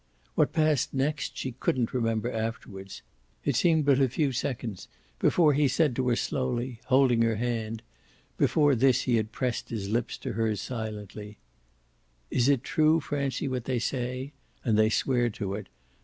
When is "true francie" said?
12.63-13.47